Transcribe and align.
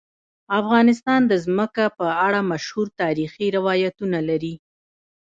افغانستان 0.59 1.21
د 1.27 1.33
ځمکه 1.45 1.85
په 1.97 2.07
اړه 2.25 2.39
مشهور 2.51 2.87
تاریخی 3.01 3.47
روایتونه 3.57 4.19
لري. 4.29 4.55